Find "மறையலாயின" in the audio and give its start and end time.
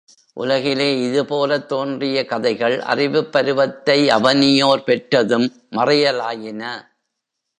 5.71-6.63